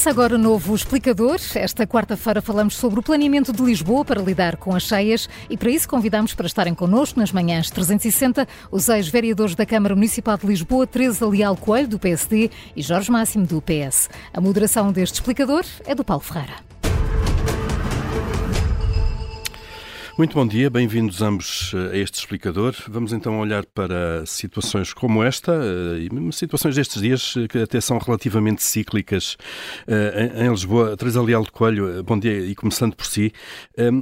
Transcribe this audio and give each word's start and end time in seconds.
Começa 0.00 0.18
agora 0.18 0.34
o 0.36 0.38
novo 0.38 0.74
Explicador. 0.74 1.38
Esta 1.54 1.86
quarta-feira 1.86 2.40
falamos 2.40 2.74
sobre 2.74 2.98
o 2.98 3.02
planeamento 3.02 3.52
de 3.52 3.62
Lisboa 3.62 4.02
para 4.02 4.22
lidar 4.22 4.56
com 4.56 4.74
as 4.74 4.84
cheias 4.84 5.28
e 5.50 5.58
para 5.58 5.68
isso 5.68 5.86
convidamos 5.86 6.32
para 6.32 6.46
estarem 6.46 6.74
connosco 6.74 7.20
nas 7.20 7.30
manhãs 7.30 7.68
360 7.68 8.48
os 8.72 8.88
ex-vereadores 8.88 9.54
da 9.54 9.66
Câmara 9.66 9.94
Municipal 9.94 10.38
de 10.38 10.46
Lisboa, 10.46 10.86
Teresa 10.86 11.28
Leal 11.28 11.54
Coelho, 11.54 11.86
do 11.86 11.98
PSD 11.98 12.50
e 12.74 12.80
Jorge 12.80 13.12
Máximo, 13.12 13.44
do 13.44 13.60
PS. 13.60 14.08
A 14.32 14.40
moderação 14.40 14.90
deste 14.90 15.16
Explicador 15.16 15.66
é 15.84 15.94
do 15.94 16.02
Paulo 16.02 16.22
Ferreira. 16.22 16.54
Muito 20.20 20.34
bom 20.34 20.46
dia, 20.46 20.68
bem-vindos 20.68 21.22
ambos 21.22 21.72
eh, 21.74 21.96
a 21.96 21.96
este 21.96 22.18
explicador. 22.18 22.74
Vamos 22.88 23.10
então 23.14 23.40
olhar 23.40 23.64
para 23.64 24.26
situações 24.26 24.92
como 24.92 25.24
esta, 25.24 25.50
eh, 25.50 26.08
e 26.12 26.32
situações 26.34 26.76
destes 26.76 27.00
dias 27.00 27.34
eh, 27.38 27.48
que 27.48 27.56
até 27.56 27.80
são 27.80 27.96
relativamente 27.96 28.62
cíclicas 28.62 29.38
em 29.88 30.50
Lisboa. 30.50 30.94
Teresa 30.94 31.22
Leal 31.22 31.42
de 31.42 31.50
Coelho, 31.50 32.04
bom 32.04 32.18
dia 32.18 32.38
e 32.38 32.54
começando 32.54 32.94
por 32.94 33.06
si, 33.06 33.32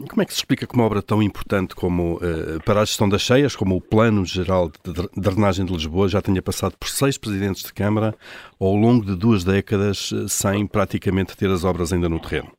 como 0.09 0.20
é 0.20 0.25
que 0.25 0.33
se 0.33 0.41
explica 0.41 0.66
que 0.66 0.75
uma 0.75 0.83
obra 0.83 1.01
tão 1.01 1.23
importante 1.23 1.77
como 1.77 2.19
para 2.64 2.80
a 2.80 2.84
gestão 2.84 3.09
das 3.09 3.23
cheias, 3.23 3.55
como 3.55 3.77
o 3.77 3.80
Plano 3.80 4.25
Geral 4.25 4.73
de 4.84 5.09
Drenagem 5.16 5.64
de 5.64 5.73
Lisboa, 5.73 6.09
já 6.09 6.20
tenha 6.20 6.42
passado 6.42 6.77
por 6.77 6.89
seis 6.89 7.16
presidentes 7.16 7.62
de 7.62 7.73
Câmara 7.73 8.12
ao 8.59 8.75
longo 8.75 9.06
de 9.06 9.14
duas 9.14 9.45
décadas 9.45 10.11
sem 10.27 10.66
praticamente 10.66 11.37
ter 11.37 11.48
as 11.48 11.62
obras 11.62 11.92
ainda 11.92 12.09
no 12.09 12.19
terreno? 12.19 12.58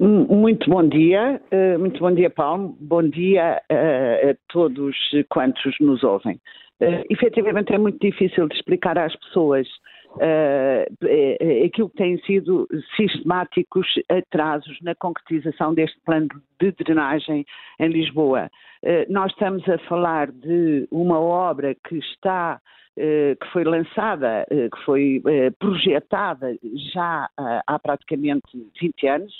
Muito 0.00 0.68
bom 0.68 0.88
dia, 0.88 1.40
eh, 1.52 1.78
muito 1.78 2.00
bom 2.00 2.12
dia, 2.12 2.28
Paulo. 2.28 2.76
Bom 2.80 3.02
dia 3.02 3.62
eh, 3.68 4.30
a 4.30 4.52
todos 4.52 4.96
quantos 5.28 5.74
nos 5.78 6.02
ouvem. 6.02 6.40
Uh, 6.80 7.06
efetivamente 7.08 7.72
é 7.72 7.78
muito 7.78 8.00
difícil 8.00 8.48
de 8.48 8.56
explicar 8.56 8.98
às 8.98 9.14
pessoas 9.16 9.66
aquilo 11.64 11.88
que 11.90 11.96
têm 11.96 12.18
sido 12.18 12.68
sistemáticos 12.96 13.86
atrasos 14.08 14.76
na 14.82 14.94
concretização 14.94 15.74
deste 15.74 15.98
plano 16.04 16.28
de 16.60 16.72
drenagem 16.72 17.44
em 17.80 17.88
Lisboa. 17.88 18.48
Nós 19.08 19.32
estamos 19.32 19.68
a 19.68 19.76
falar 19.88 20.30
de 20.30 20.86
uma 20.92 21.18
obra 21.18 21.74
que 21.74 21.98
está 21.98 22.60
que 22.96 23.46
foi 23.52 23.64
lançada, 23.64 24.46
que 24.48 24.84
foi 24.84 25.20
projetada 25.58 26.56
já 26.94 27.28
há 27.66 27.78
praticamente 27.80 28.46
20 28.80 29.08
anos, 29.08 29.34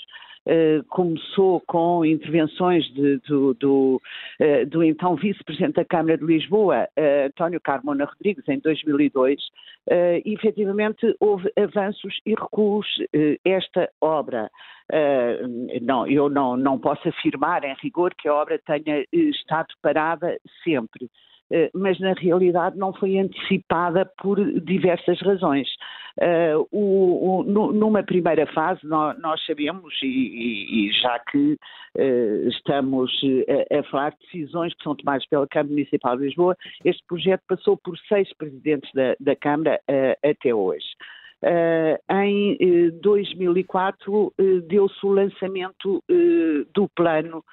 Uh, 0.45 0.83
começou 0.89 1.59
com 1.61 2.05
intervenções 2.05 2.85
de, 2.93 3.17
do, 3.27 3.55
do, 3.55 4.01
uh, 4.39 4.65
do, 4.67 4.83
então 4.83 5.15
vice-presidente 5.15 5.77
da 5.77 5.85
Câmara 5.85 6.19
de 6.19 6.23
Lisboa, 6.23 6.87
uh, 6.95 7.25
António 7.27 7.59
Carmona 7.59 8.05
Rodrigues, 8.05 8.47
em 8.47 8.59
2002, 8.59 9.41
e 10.25 10.33
efetivamente 10.33 11.15
houve 11.19 11.51
avanços 11.55 12.19
e 12.25 12.31
recuos 12.31 12.87
esta 13.45 13.87
obra. 14.01 14.49
não, 15.81 16.07
eu 16.07 16.27
não, 16.27 16.57
não 16.57 16.79
posso 16.79 17.07
afirmar 17.07 17.63
em 17.63 17.75
rigor 17.83 18.15
que 18.15 18.27
a 18.27 18.33
obra 18.33 18.59
tenha 18.65 19.05
estado 19.11 19.67
parada 19.83 20.39
sempre. 20.63 21.07
Eh, 21.51 21.69
mas 21.75 21.99
na 21.99 22.13
realidade 22.13 22.77
não 22.77 22.91
foi 22.93 23.17
antecipada 23.19 24.09
por 24.21 24.37
diversas 24.61 25.19
razões. 25.21 25.67
Uh, 26.17 26.65
o, 26.71 27.41
o, 27.41 27.43
numa 27.43 28.01
primeira 28.01 28.47
fase, 28.47 28.79
nós, 28.85 29.19
nós 29.19 29.45
sabemos, 29.45 29.93
e, 30.01 30.07
e, 30.07 30.87
e, 30.87 30.91
já 30.93 31.19
que 31.19 31.57
uh, 31.97 32.47
estamos 32.47 33.11
a, 33.69 33.79
a, 33.79 33.83
falar 33.83 34.11
de 34.11 34.17
decisões 34.25 34.73
que 34.73 34.83
são 34.83 34.95
tomadas 34.95 35.27
pela 35.27 35.45
Câmara 35.45 35.73
Municipal 35.73 36.17
de 36.17 36.23
Lisboa, 36.23 36.55
este 36.85 37.03
projeto 37.05 37.41
passou 37.47 37.77
por 37.77 37.97
seis 38.07 38.33
presidentes 38.37 38.89
da, 38.93 39.15
da 39.19 39.35
Câmara 39.35 39.79
uh, 39.89 40.29
até 40.29 40.55
hoje. 40.55 40.87
em 42.09 42.57
2004 43.01 44.33
deu-se 44.67 45.05
o 45.05 45.11
lançamento 45.11 46.01
do 46.73 46.89
plano 46.95 47.43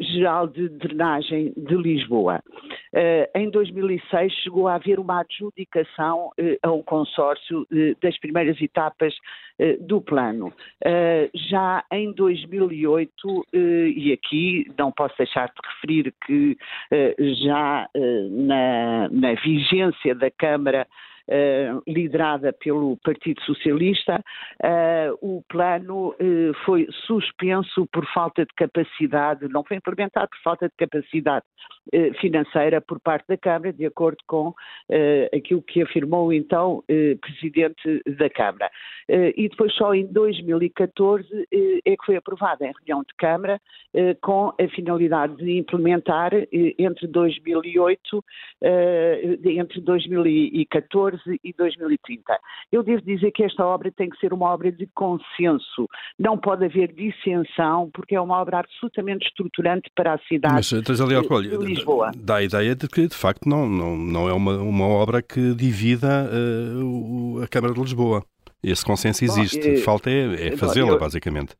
geral 0.00 0.46
de 0.48 0.68
Drenagem 0.68 1.52
de 1.56 1.76
Lisboa. 1.76 2.42
Eh, 2.92 3.30
em 3.34 3.50
2006 3.50 4.32
chegou 4.42 4.66
a 4.66 4.74
haver 4.74 4.98
uma 4.98 5.20
adjudicação 5.20 6.30
eh, 6.38 6.58
a 6.62 6.72
um 6.72 6.82
consórcio 6.82 7.66
das 8.02 8.18
primeiras 8.18 8.60
etapas 8.60 9.14
do 9.80 10.00
plano. 10.00 10.52
Já 11.34 11.84
em 11.90 12.12
2008, 12.12 13.46
e 13.52 14.12
aqui 14.12 14.70
não 14.78 14.92
posso 14.92 15.16
deixar 15.18 15.48
de 15.48 15.68
referir 15.68 16.14
que 16.24 16.56
já 17.42 17.88
na, 18.30 19.08
na 19.10 19.34
vigência 19.34 20.14
da 20.14 20.30
Câmara 20.30 20.86
liderada 21.86 22.52
pelo 22.52 22.96
Partido 22.98 23.42
Socialista, 23.42 24.22
uh, 24.64 25.18
o 25.20 25.42
plano 25.48 26.10
uh, 26.10 26.54
foi 26.64 26.86
suspenso 27.06 27.86
por 27.92 28.06
falta 28.12 28.44
de 28.44 28.54
capacidade, 28.54 29.48
não 29.48 29.64
foi 29.64 29.76
implementado 29.76 30.28
por 30.28 30.38
falta 30.42 30.68
de 30.68 30.74
capacidade 30.76 31.44
financeira 32.20 32.80
por 32.80 33.00
parte 33.00 33.26
da 33.28 33.36
Câmara, 33.36 33.72
de 33.72 33.86
acordo 33.86 34.18
com 34.26 34.54
aquilo 35.34 35.62
que 35.62 35.82
afirmou 35.82 36.32
então 36.32 36.82
o 36.88 37.18
Presidente 37.20 38.02
da 38.18 38.28
Câmara. 38.28 38.70
e 39.08 39.48
depois 39.48 39.72
só 39.74 39.94
em 39.94 40.06
2014 40.06 41.26
é 41.84 41.96
que 41.96 42.04
foi 42.04 42.16
aprovada 42.16 42.66
em 42.66 42.72
reunião 42.72 43.02
de 43.02 43.14
Câmara 43.16 43.60
com 44.20 44.48
a 44.48 44.68
finalidade 44.74 45.36
de 45.36 45.58
implementar 45.58 46.32
entre 46.78 47.06
2008, 47.06 48.24
entre 49.44 49.80
2014 49.80 50.88
2014 50.88 51.40
e 51.42 51.52
2030. 51.52 52.38
Eu 52.72 52.82
devo 52.82 53.02
dizer 53.02 53.30
que 53.32 53.44
esta 53.44 53.64
obra 53.64 53.90
tem 53.90 54.08
que 54.08 54.18
ser 54.18 54.32
uma 54.32 54.52
obra 54.52 54.70
de 54.70 54.86
consenso. 54.94 55.88
Não 56.18 56.36
pode 56.36 56.64
haver 56.64 56.92
dissensão, 56.92 57.90
porque 57.92 58.14
é 58.14 58.20
uma 58.20 58.40
obra 58.40 58.60
absolutamente 58.60 59.26
estruturante 59.26 59.90
para 59.94 60.14
a 60.14 60.18
cidade 60.18 60.54
Mas, 60.54 60.72
Leal 61.00 61.22
de 61.22 61.77
Lisboa. 61.78 62.12
Dá 62.16 62.36
a 62.36 62.42
ideia 62.42 62.74
de 62.74 62.88
que, 62.88 63.06
de 63.06 63.14
facto, 63.14 63.48
não, 63.48 63.68
não, 63.68 63.96
não 63.96 64.28
é 64.28 64.32
uma, 64.32 64.58
uma 64.58 64.86
obra 64.86 65.22
que 65.22 65.54
divida 65.54 66.28
uh, 66.30 67.42
a 67.42 67.48
Câmara 67.48 67.74
de 67.74 67.80
Lisboa. 67.80 68.24
Esse 68.62 68.84
consenso 68.84 69.24
existe. 69.24 69.76
Bom, 69.76 69.82
Falta 69.82 70.10
é, 70.10 70.48
é 70.48 70.56
fazê-la, 70.56 70.96
basicamente. 70.96 71.54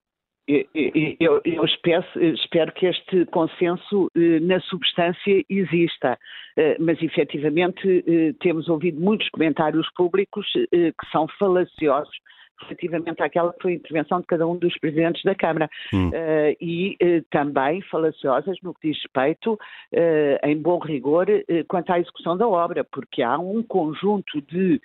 Eu, 0.49 1.43
eu 1.45 1.65
espero, 1.65 2.07
espero, 2.17 2.73
que 2.73 2.87
este 2.87 3.27
consenso 3.27 4.11
eh, 4.17 4.41
na 4.41 4.59
substância 4.61 5.45
exista, 5.47 6.19
eh, 6.57 6.75
mas 6.81 7.03
efetivamente 7.03 8.03
eh, 8.07 8.33
temos 8.41 8.67
ouvido 8.67 8.99
muitos 8.99 9.29
comentários 9.29 9.87
públicos 9.95 10.47
que 10.71 11.11
são 11.13 11.27
falaciosos 11.39 12.17
relativamente 12.63 13.23
àquela 13.23 13.53
que 13.53 13.63
foi 13.63 13.73
a 13.73 13.75
intervenção 13.77 14.21
de 14.21 14.27
cada 14.27 14.47
um 14.47 14.57
dos 14.57 14.77
presidentes 14.79 15.23
da 15.23 15.35
Câmara. 15.35 15.69
Hum. 15.93 16.09
Uh, 16.09 16.57
e 16.61 16.97
uh, 17.03 17.25
também 17.31 17.81
falaciosas 17.83 18.57
no 18.63 18.75
que 18.75 18.89
diz 18.89 18.99
respeito, 19.03 19.55
uh, 19.55 20.47
em 20.47 20.57
bom 20.57 20.79
rigor, 20.79 21.27
quanto 21.69 21.91
à 21.93 21.99
execução 21.99 22.37
da 22.37 22.47
obra, 22.47 22.85
porque 22.85 23.23
há 23.23 23.39
um 23.39 23.63
conjunto 23.63 24.41
de, 24.43 24.81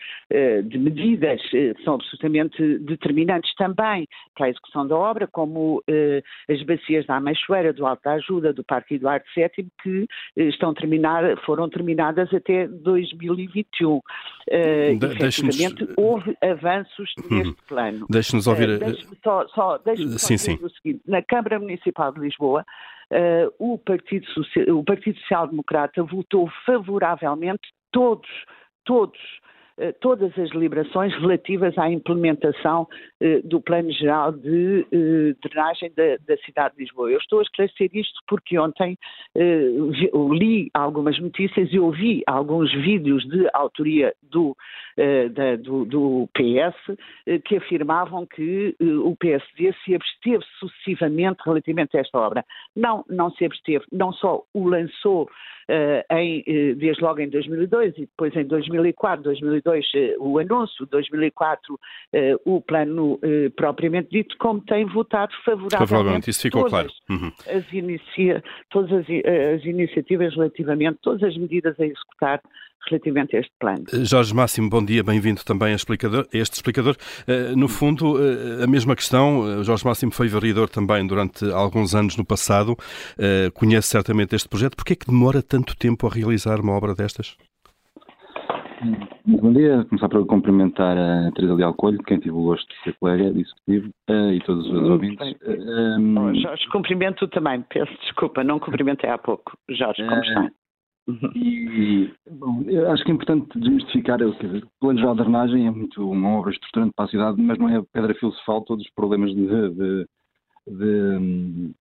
de 0.66 0.78
medidas 0.78 1.42
que 1.50 1.76
são 1.84 1.96
absolutamente 1.96 2.80
determinantes 2.80 3.54
também 3.56 4.08
para 4.36 4.48
a 4.48 4.50
execução 4.50 4.88
da 4.88 4.96
obra, 4.96 5.28
como 5.28 5.82
as 6.50 6.62
bacias 6.64 7.06
da 7.06 7.18
Ameixoeira, 7.18 7.74
do 7.74 7.86
Alto 7.86 8.04
da 8.04 8.14
Ajuda, 8.14 8.54
do 8.54 8.64
Parque 8.64 8.96
Eduardo 8.96 9.26
VII, 9.36 9.68
que 9.82 10.08
estão 10.36 10.74
terminar, 10.74 11.38
foram 11.46 11.70
terminadas 11.70 12.34
até 12.34 12.68
2021. 12.68 13.96
Uh, 13.96 14.02
de 15.00 15.06
efetivamente, 15.06 15.88
houve 15.98 16.38
avanços 16.42 17.14
hum. 17.20 17.38
neste 17.38 17.63
plano. 17.68 18.06
Deixe-nos 18.10 18.48
ouvir. 18.48 18.70
Uh, 18.70 18.80
deixe 18.80 19.08
só, 19.24 19.48
só, 19.50 19.78
deixe 19.80 20.08
sim, 20.20 20.38
só 20.38 20.52
sim. 20.52 20.60
o 20.62 20.70
seguinte: 20.70 21.02
na 21.08 21.22
Câmara 21.22 21.60
Municipal 21.60 22.12
de 22.12 22.20
Lisboa, 22.20 22.66
uh, 23.12 23.74
o, 23.74 23.78
Partido 23.78 24.26
Social, 24.28 24.78
o 24.78 24.84
Partido 24.84 25.18
Social 25.20 25.48
Democrata 25.48 26.04
votou 26.04 26.50
favoravelmente 26.66 27.70
todos, 27.92 28.30
todos 28.84 29.18
eh, 29.18 29.43
todas 30.00 30.38
as 30.38 30.50
deliberações 30.52 31.14
relativas 31.16 31.78
à 31.78 31.90
implementação 31.90 32.88
eh, 33.20 33.42
do 33.44 33.60
Plano 33.62 33.92
Geral 33.92 34.32
de 34.32 34.86
eh, 34.92 35.36
Drenagem 35.42 35.92
da, 35.96 36.18
da, 36.28 36.38
cidade 36.44 36.76
de 36.76 36.84
Lisboa. 36.84 37.10
Eu 37.10 37.18
estou 37.18 37.40
a 37.40 37.44
esclarecer 37.44 37.90
isto 37.94 38.20
porque 38.28 38.58
ontem 38.58 38.98
li 39.36 40.70
algumas 40.74 41.20
notícias 41.20 41.72
e 41.72 41.80
ouvi 41.80 42.22
alguns 42.28 42.72
vídeos 42.72 43.28
de 43.28 43.48
autoria 43.54 44.14
do, 44.22 44.56
do 45.86 46.30
PS 46.34 46.98
que 47.46 47.58
afirmavam 47.58 48.26
que 48.26 48.76
o 48.80 49.16
PSD 49.16 49.74
se 49.84 49.96
absteve 49.96 50.44
sucessivamente 50.60 51.42
relativamente 51.46 51.98
a 51.98 52.02
esta 52.02 52.20
obra. 52.20 52.46
Não, 52.76 53.04
não 53.10 53.32
se 53.32 53.46
absteve, 53.46 53.86
não 53.92 54.12
só 54.14 54.44
o 54.54 54.68
lançou 54.68 55.30
em, 56.12 56.44
desde 56.76 57.02
logo 57.02 57.20
em 57.20 57.30
2002 57.30 57.98
e 57.98 58.02
depois 58.02 58.36
em 58.36 58.46
2004, 58.46 59.24
2005, 59.24 59.63
2002 59.64 59.86
o 60.20 60.40
anúncio, 60.40 60.86
2004 60.86 61.80
o 62.46 62.62
plano 62.62 63.20
propriamente 63.56 64.10
dito, 64.12 64.36
como 64.38 64.62
tem 64.62 64.86
votado 64.86 65.34
favoravelmente, 65.44 66.30
isso 66.30 66.42
ficou 66.42 66.70
todas, 66.70 66.92
claro. 67.08 67.24
Uhum. 67.24 67.32
as, 67.48 67.74
inicia, 67.74 68.44
todas 68.70 68.92
as, 68.92 69.06
as 69.56 69.66
iniciativas 69.66 70.34
relativamente, 70.36 71.00
todas 71.02 71.24
as 71.24 71.38
medidas 71.38 71.80
a 71.80 71.86
executar 71.86 72.42
relativamente 72.90 73.36
a 73.36 73.40
este 73.40 73.54
plano. 73.60 73.86
Jorge 74.04 74.34
Máximo, 74.36 74.70
bom 74.70 74.84
dia, 74.84 75.02
bem-vindo 75.02 75.42
também 75.46 75.72
a, 75.72 75.76
explicador, 75.76 76.28
a 76.34 76.38
este 76.38 76.56
explicador. 76.56 76.98
No 77.56 77.70
fundo, 77.70 78.18
a 78.62 78.68
mesma 78.68 78.94
questão, 78.94 79.64
Jorge 79.64 79.86
Máximo 79.86 80.12
foi 80.12 80.28
vereador 80.28 80.70
também 80.70 81.08
durante 81.08 81.50
alguns 81.50 81.96
anos 81.96 82.18
no 82.18 82.26
passado, 82.26 82.76
conhece 83.54 83.88
certamente 83.88 84.36
este 84.36 84.50
projeto. 84.50 84.76
Porquê 84.76 84.94
é 84.94 84.96
que 84.98 85.08
demora 85.08 85.42
tanto 85.42 85.78
tempo 85.78 86.06
a 86.08 86.10
realizar 86.10 86.60
uma 86.60 86.74
obra 86.74 86.94
destas? 86.94 87.38
Bom 89.26 89.54
dia, 89.54 89.86
começar 89.86 90.10
por 90.10 90.26
cumprimentar 90.26 90.98
a 90.98 91.32
Teresa 91.32 91.54
Leal 91.54 91.74
Coelho, 91.74 92.04
quem 92.04 92.20
tive 92.20 92.36
o 92.36 92.44
gosto 92.44 92.68
de 92.68 92.84
ser 92.84 92.94
colega 93.00 93.32
de 93.32 93.42
executivo, 93.42 93.90
e 94.10 94.40
todos 94.46 94.68
os 94.68 94.90
ouvintes. 94.90 95.36
Um... 95.98 96.36
Jorge, 96.36 96.68
cumprimento 96.70 97.28
também, 97.30 97.62
peço 97.70 97.92
desculpa, 98.02 98.44
não 98.44 98.60
cumprimentei 98.60 99.10
há 99.10 99.18
pouco. 99.18 99.58
Jorge, 99.70 100.06
como 100.06 100.22
está? 100.22 100.52
E, 101.36 102.14
bom, 102.32 102.64
eu 102.66 102.92
acho 102.92 103.04
que 103.04 103.12
é 103.12 103.14
importante 103.14 103.60
desmistificar, 103.60 104.22
o 104.22 104.34
plano 104.80 105.00
geral 105.00 105.16
de 105.16 105.22
drenagem 105.22 105.68
é 105.68 105.72
muito 105.72 106.10
uma 106.10 106.40
obra 106.40 106.52
estruturante 106.52 106.94
para 106.96 107.06
a 107.06 107.10
cidade, 107.10 107.42
mas 107.42 107.58
não 107.58 107.70
é 107.70 107.78
a 107.78 107.84
pedra 107.84 108.14
filosofal 108.16 108.62
todos 108.62 108.86
os 108.86 108.92
problemas 108.94 109.34
de, 109.34 109.46
de, 109.46 110.08
de, 110.68 111.74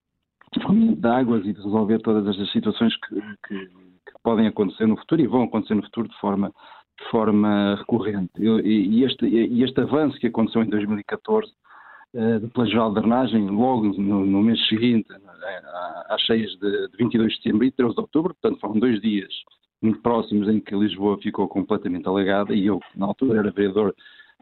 de, 0.56 0.94
de 0.96 1.08
águas 1.08 1.46
e 1.46 1.52
de 1.52 1.62
resolver 1.62 2.00
todas 2.00 2.26
estas 2.26 2.50
situações 2.50 2.94
que, 2.96 3.20
que, 3.46 3.66
que, 3.66 4.12
podem 4.24 4.48
acontecer 4.48 4.86
no 4.86 4.96
futuro 4.96 5.20
e 5.20 5.26
vão 5.26 5.44
acontecer 5.44 5.74
no 5.74 5.84
futuro 5.84 6.08
de 6.08 6.18
forma, 6.18 6.52
de 6.98 7.10
forma 7.10 7.76
recorrente. 7.76 8.32
E, 8.38 9.04
este, 9.04 9.26
este 9.26 9.80
avanço 9.80 10.18
que 10.18 10.26
aconteceu 10.26 10.62
em 10.62 10.68
2014 10.68 11.50
uh, 12.14 12.40
do 12.40 12.48
plano 12.50 12.70
geral 12.70 12.92
de 12.92 13.00
drenagem, 13.00 13.48
logo 13.48 13.88
no, 13.98 14.24
no 14.24 14.42
mês 14.42 14.66
seguinte, 14.68 15.08
às 16.08 16.20
cheias 16.22 16.50
de, 16.58 16.88
de 16.88 16.96
22 16.98 17.32
de 17.32 17.36
setembro 17.38 17.64
e 17.64 17.70
13 17.70 17.94
de 17.94 18.00
outubro, 18.00 18.34
portanto 18.34 18.60
foram 18.60 18.78
dois 18.78 19.00
dias 19.00 19.32
muito 19.82 20.00
próximos 20.00 20.48
em 20.48 20.60
que 20.60 20.76
Lisboa 20.76 21.18
ficou 21.18 21.48
completamente 21.48 22.06
alagada 22.06 22.54
e 22.54 22.66
eu, 22.66 22.80
na 22.94 23.06
altura, 23.06 23.40
era 23.40 23.50
vereador 23.50 23.94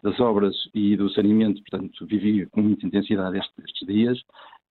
das 0.02 0.18
obras 0.20 0.54
e 0.74 0.96
do 0.96 1.10
saneamento, 1.10 1.62
portanto 1.62 2.06
vivi 2.06 2.46
com 2.46 2.60
muita 2.60 2.86
intensidade 2.86 3.38
estes, 3.38 3.64
estes 3.64 3.86
dias. 3.86 4.20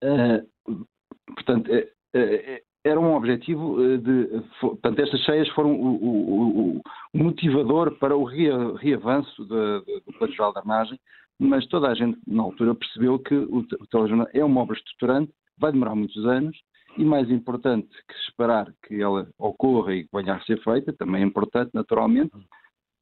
Uh, 0.04 0.86
portanto, 1.34 1.72
uh, 1.72 2.69
era 2.84 3.00
um 3.00 3.16
objetivo 3.16 3.78
de. 3.98 4.42
Portanto, 4.60 5.00
estas 5.00 5.20
cheias 5.22 5.50
foram 5.50 5.74
o, 5.74 5.96
o, 5.96 6.81
o 7.14 7.18
motivador 7.18 7.98
para 8.00 8.16
o 8.16 8.24
reavanço 8.24 9.46
do 9.46 10.14
Plano 10.18 10.34
Geral 10.34 10.54
da 10.54 10.62
Armagem, 10.62 11.00
mas 11.38 11.66
toda 11.68 11.88
a 11.88 11.96
gente, 11.96 12.18
na 12.28 12.44
altura, 12.44 12.76
percebeu 12.76 13.20
que 13.20 13.36
o, 13.36 13.60
o 13.60 13.88
telejornal 13.88 14.28
é 14.34 14.44
uma 14.44 14.62
obra 14.62 14.78
estruturante 14.78 15.31
vai 15.60 15.72
demorar 15.72 15.94
muitos 15.94 16.26
anos 16.26 16.58
e 16.98 17.04
mais 17.04 17.30
importante 17.30 17.90
que 18.08 18.16
esperar 18.28 18.74
que 18.88 19.00
ela 19.00 19.28
ocorra 19.38 19.94
e 19.94 20.08
venha 20.12 20.36
a 20.36 20.42
ser 20.42 20.62
feita, 20.64 20.94
também 20.94 21.22
é 21.22 21.26
importante 21.26 21.72
naturalmente, 21.74 22.31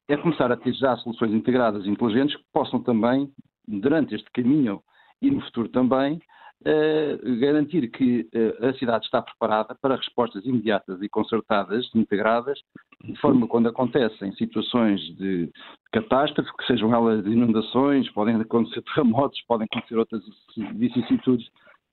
é 0.10 0.18
começar 0.18 0.52
a 0.52 0.58
ter 0.58 0.74
já 0.74 0.98
soluções 0.98 1.32
integradas 1.32 1.86
e 1.86 1.90
inteligentes 1.90 2.36
que 2.36 2.44
possam 2.52 2.82
também, 2.82 3.32
durante 3.68 4.16
este 4.16 4.30
caminho 4.32 4.82
e 5.22 5.30
no 5.30 5.42
futuro 5.42 5.70
também, 5.70 6.20
garantir 7.40 7.90
que 7.92 8.28
eh, 8.34 8.68
a 8.68 8.74
cidade 8.74 9.06
está 9.06 9.22
preparada 9.22 9.76
para 9.80 9.96
respostas 9.96 10.44
imediatas 10.46 11.02
e 11.02 11.10
concertadas, 11.10 11.90
integradas, 11.94 12.60
de 13.04 13.16
forma 13.20 13.48
quando 13.48 13.70
acontecem 13.70 14.34
situações 14.34 15.00
de 15.18 15.52
catástrofe, 15.92 16.50
que 16.58 16.66
sejam 16.66 16.94
elas 16.94 17.24
de 17.24 17.32
inundações, 17.32 18.10
podem 18.12 18.36
acontecer 18.36 18.82
terremotos, 18.94 19.42
podem 19.48 19.68
acontecer 19.72 19.98
outras 19.98 20.24
vicissitudes 20.76 21.48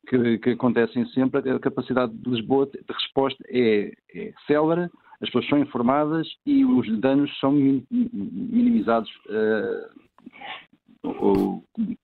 que, 0.09 0.39
que, 0.39 0.51
acontecem 0.51 1.07
sempre, 1.09 1.51
a 1.51 1.59
capacidade 1.59 2.13
de 2.15 2.31
Lisboa 2.31 2.67
de 2.67 2.81
resposta 2.89 3.43
é, 3.49 3.93
é 4.15 4.33
célere, 4.47 4.91
as 5.21 5.29
pessoas 5.29 5.49
são 5.49 5.59
informadas 5.59 6.27
e 6.45 6.65
os 6.65 7.01
danos 7.01 7.31
são 7.39 7.53
minimizados 7.53 9.11
uh, 9.27 10.05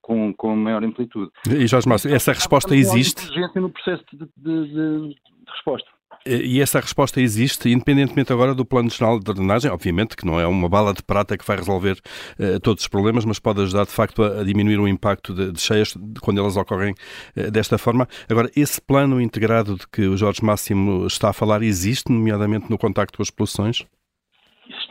com, 0.01 0.33
com 0.33 0.55
maior 0.55 0.83
amplitude. 0.83 1.31
E 1.49 1.67
Jorge 1.67 1.87
Márcio, 1.87 2.13
essa 2.13 2.31
resposta 2.33 2.75
existe? 2.75 3.27
no 3.55 3.69
processo 3.69 4.03
de, 4.13 4.25
de, 4.37 4.67
de, 4.67 5.15
resposta. 5.47 5.89
E 6.23 6.61
essa 6.61 6.79
resposta 6.79 7.19
existe, 7.19 7.69
independentemente 7.69 8.31
agora 8.31 8.53
do 8.53 8.63
Plano 8.63 8.89
Nacional 8.89 9.17
de 9.17 9.25
Drenagem, 9.33 9.71
obviamente 9.71 10.15
que 10.15 10.23
não 10.23 10.39
é 10.39 10.45
uma 10.45 10.69
bala 10.69 10.93
de 10.93 11.01
prata 11.01 11.35
que 11.35 11.43
vai 11.43 11.57
resolver 11.57 11.99
uh, 12.39 12.59
todos 12.59 12.83
os 12.83 12.87
problemas, 12.87 13.25
mas 13.25 13.39
pode 13.39 13.61
ajudar 13.61 13.85
de 13.85 13.91
facto 13.91 14.21
a, 14.21 14.41
a 14.41 14.43
diminuir 14.43 14.79
o 14.79 14.87
impacto 14.87 15.33
de, 15.33 15.51
de 15.51 15.59
cheias 15.59 15.97
quando 16.21 16.39
elas 16.39 16.57
ocorrem 16.57 16.93
uh, 17.35 17.49
desta 17.49 17.77
forma. 17.79 18.07
Agora, 18.29 18.51
esse 18.55 18.79
plano 18.79 19.19
integrado 19.19 19.75
de 19.75 19.87
que 19.87 20.03
o 20.03 20.15
Jorge 20.15 20.45
Máximo 20.45 21.07
está 21.07 21.29
a 21.29 21.33
falar 21.33 21.63
existe, 21.63 22.11
nomeadamente 22.11 22.69
no 22.69 22.77
contacto 22.77 23.17
com 23.17 23.23
as 23.23 23.31
poluições? 23.31 23.83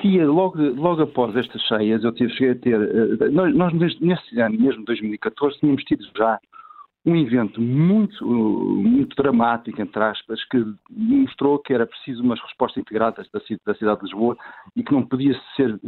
Existia, 0.01 0.27
logo, 0.27 0.59
logo 0.59 1.03
após 1.03 1.37
estas 1.37 1.61
cheias, 1.63 2.03
eu 2.03 2.13
tive, 2.13 2.33
cheguei 2.33 2.53
a 2.53 2.55
ter, 2.57 2.81
uh, 2.81 3.31
nós, 3.31 3.55
nós 3.55 4.01
nesse 4.01 4.41
ano, 4.41 4.59
mesmo 4.59 4.85
2014, 4.85 5.61
tínhamos 5.61 5.85
tido 5.85 6.03
já 6.17 6.41
um 7.05 7.17
evento 7.17 7.63
muito, 7.63 8.27
muito 8.27 9.17
dramático, 9.17 9.81
entre 9.81 10.03
aspas, 10.03 10.45
que 10.45 10.63
mostrou 10.91 11.59
que 11.59 11.73
era 11.73 11.87
preciso 11.87 12.23
umas 12.23 12.41
respostas 12.41 12.83
integradas 12.83 13.27
da, 13.33 13.41
da 13.67 13.75
cidade 13.75 14.01
de 14.01 14.07
Lisboa 14.07 14.37
e 14.77 14.83
que 14.83 14.93
não 14.93 15.07
podia 15.07 15.35
ser 15.57 15.81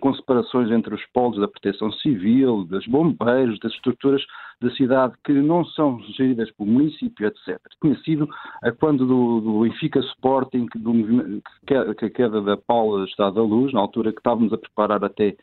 com 0.00 0.14
separações 0.14 0.70
entre 0.70 0.94
os 0.94 1.04
polos 1.06 1.38
da 1.38 1.48
proteção 1.48 1.90
civil, 1.92 2.64
dos 2.64 2.86
bombeiros, 2.86 3.58
das 3.58 3.72
estruturas 3.72 4.22
da 4.60 4.70
cidade 4.70 5.14
que 5.24 5.32
não 5.32 5.64
são 5.64 6.00
geridas 6.16 6.50
pelo 6.52 6.70
município, 6.70 7.26
etc. 7.26 7.60
Tinha 7.82 7.96
sido 7.98 8.28
a 8.62 8.72
quando 8.72 9.04
do, 9.04 9.40
do 9.40 9.60
Benfica 9.60 9.98
Sporting, 9.98 10.66
do, 10.76 11.42
que 11.66 11.74
a 11.74 12.10
queda 12.10 12.40
da 12.40 12.56
Paula 12.56 13.04
Estado 13.04 13.34
da 13.34 13.42
Luz, 13.42 13.72
na 13.72 13.80
altura 13.80 14.12
que 14.12 14.18
estávamos 14.18 14.52
a 14.52 14.58
preparar 14.58 15.04
até 15.04 15.36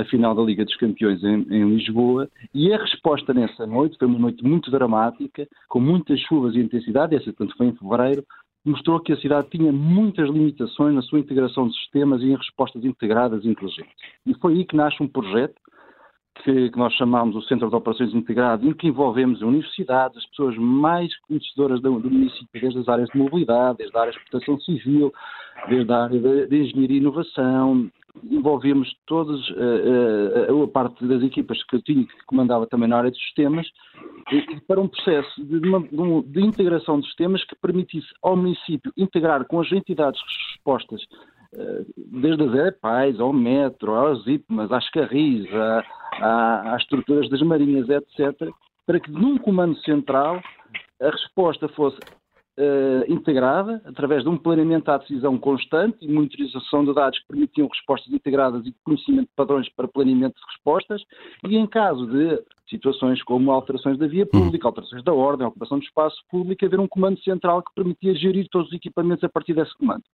a 0.00 0.04
final 0.04 0.34
da 0.34 0.42
Liga 0.42 0.64
dos 0.64 0.76
Campeões 0.76 1.22
em, 1.22 1.46
em, 1.50 1.76
Lisboa, 1.76 2.28
e 2.54 2.72
a 2.72 2.78
resposta 2.78 3.34
nessa 3.34 3.66
noite 3.66 3.96
foi 3.98 4.08
uma 4.08 4.18
noite 4.18 4.42
muito 4.42 4.70
dramática, 4.70 5.46
com 5.68 5.80
muitas 5.80 6.18
chuvas 6.20 6.54
e 6.54 6.60
intensidade, 6.60 7.14
essa 7.14 7.32
tanto 7.32 7.56
foi 7.56 7.66
em 7.66 7.76
fevereiro, 7.76 8.24
mostrou 8.64 9.00
que 9.00 9.12
a 9.12 9.16
cidade 9.16 9.48
tinha 9.50 9.72
muitas 9.72 10.28
limitações 10.28 10.94
na 10.94 11.02
sua 11.02 11.18
integração 11.18 11.68
de 11.68 11.74
sistemas 11.76 12.20
e 12.22 12.26
em 12.26 12.36
respostas 12.36 12.84
integradas 12.84 13.44
e 13.44 13.48
inteligentes. 13.48 13.92
E 14.26 14.34
foi 14.34 14.54
aí 14.54 14.64
que 14.64 14.76
nasce 14.76 15.02
um 15.02 15.08
projeto 15.08 15.54
que, 16.44 16.70
que 16.70 16.78
nós 16.78 16.92
chamamos 16.94 17.36
o 17.36 17.42
Centro 17.42 17.68
de 17.68 17.76
Operações 17.76 18.14
Integrado, 18.14 18.66
em 18.66 18.72
que 18.72 18.88
envolvemos 18.88 19.42
universidades, 19.42 20.18
as 20.18 20.26
pessoas 20.26 20.56
mais 20.56 21.14
conhecedoras 21.22 21.80
do, 21.80 21.98
do 21.98 22.10
município, 22.10 22.60
desde 22.60 22.78
as 22.78 22.88
áreas 22.88 23.08
de 23.10 23.18
mobilidade, 23.18 23.78
desde 23.78 23.96
a 23.96 24.00
área 24.00 24.12
de 24.12 24.20
proteção 24.30 24.58
civil, 24.60 25.12
desde 25.68 25.92
a 25.92 26.04
área 26.04 26.20
de, 26.20 26.46
de 26.46 26.56
engenharia 26.62 26.96
e 26.96 27.00
inovação, 27.00 27.90
envolvemos 28.24 28.92
todas 29.06 29.40
uh, 29.50 30.52
uh, 30.52 30.62
a 30.64 30.68
parte 30.68 31.06
das 31.06 31.22
equipas 31.22 31.62
que 31.64 31.76
eu 31.76 31.82
tinha, 31.82 32.04
que 32.04 32.26
comandava 32.26 32.66
também 32.66 32.88
na 32.88 32.98
área 32.98 33.10
de 33.10 33.18
sistemas, 33.18 33.66
para 34.66 34.80
um 34.80 34.88
processo 34.88 35.44
de, 35.44 35.68
uma, 35.68 35.80
de, 36.24 36.40
integração 36.40 37.00
de 37.00 37.06
sistemas 37.06 37.44
que 37.44 37.56
permitisse 37.56 38.08
ao 38.22 38.36
município 38.36 38.92
integrar 38.96 39.44
com 39.46 39.60
as 39.60 39.70
entidades 39.72 40.20
respostas, 40.52 41.02
uh, 41.54 41.86
desde 41.96 42.42
as 42.42 42.54
EPAIs, 42.68 43.20
ao 43.20 43.32
metro, 43.32 43.94
aos 43.94 44.26
IPMAs, 44.26 44.70
às 44.72 44.88
carris, 44.90 45.46
a, 45.52 45.84
a, 46.20 46.74
às 46.74 46.82
estruturas 46.82 47.28
das 47.30 47.42
marinhas, 47.42 47.88
etc., 47.88 48.50
para 48.86 48.98
que 48.98 49.10
num 49.10 49.38
comando 49.38 49.76
central 49.80 50.42
a 51.00 51.10
resposta 51.10 51.68
fosse 51.68 51.98
uh, 52.60 53.12
integrada, 53.12 53.80
através 53.86 54.22
de 54.22 54.28
um 54.28 54.36
planeamento 54.36 54.90
à 54.90 54.98
decisão 54.98 55.38
constante 55.38 55.96
e 56.02 56.12
monitorização 56.12 56.84
de 56.84 56.94
dados 56.94 57.18
que 57.18 57.26
permitiam 57.26 57.66
respostas 57.66 58.12
integradas 58.12 58.64
e 58.66 58.74
conhecimento 58.84 59.28
de 59.28 59.34
padrões 59.34 59.68
para 59.70 59.88
planeamento 59.88 60.34
de 60.34 60.46
respostas, 60.52 61.02
e 61.48 61.56
em 61.56 61.66
caso 61.66 62.06
de 62.06 62.42
situações 62.68 63.22
como 63.24 63.50
alterações 63.50 63.98
da 63.98 64.06
via 64.06 64.24
pública, 64.24 64.68
alterações 64.68 65.02
da 65.02 65.12
ordem, 65.12 65.46
ocupação 65.46 65.78
do 65.78 65.84
espaço 65.84 66.16
público, 66.30 66.64
haver 66.64 66.78
um 66.78 66.86
comando 66.86 67.20
central 67.20 67.62
que 67.62 67.74
permitia 67.74 68.14
gerir 68.14 68.46
todos 68.48 68.68
os 68.68 68.74
equipamentos 68.74 69.24
a 69.24 69.28
partir 69.28 69.54
desse 69.54 69.76
comando. 69.76 70.04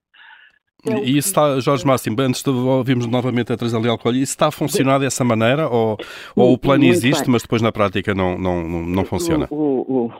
É 0.89 1.05
e 1.05 1.17
isso 1.17 1.29
está, 1.29 1.59
Jorge 1.61 1.87
Máximo, 1.87 2.17
antes 2.21 2.43
de 2.43 2.51
ouvirmos 2.51 3.07
novamente 3.07 3.53
a 3.53 3.57
Teresa 3.57 3.79
Leal 3.79 3.99
Colho, 3.99 4.17
isso 4.17 4.33
está 4.33 4.49
a 4.49 4.51
funcionar 4.51 4.99
dessa 4.99 5.25
maneira 5.25 5.69
ou, 5.69 5.97
ou 6.35 6.53
o 6.53 6.59
plano 6.59 6.85
existe, 6.85 7.29
mas 7.29 7.43
depois 7.43 7.63
na 7.63 7.73
prática 7.73 8.15
não, 8.15 8.39
não, 8.39 8.63
não 8.85 9.05
funciona? 9.05 9.47
O, 9.51 10.11
o, 10.11 10.13